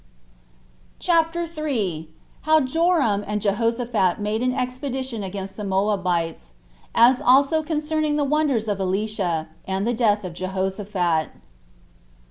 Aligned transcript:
CHAPTER 0.97 1.45
3. 1.45 2.09
How 2.41 2.59
Joram 2.59 3.23
And 3.27 3.39
Jehoshaphat 3.39 4.19
Made 4.19 4.41
An 4.41 4.51
Expedition 4.51 5.21
Against 5.21 5.57
The 5.57 5.63
Moabites; 5.63 6.53
As 6.95 7.21
Also 7.21 7.61
Concerning 7.61 8.15
The 8.15 8.23
Wonders 8.23 8.67
Of 8.67 8.79
Elisha; 8.79 9.49
And 9.67 9.85
The 9.87 9.93
Death 9.93 10.23
Of 10.23 10.33
Jehoshaphat. 10.33 11.29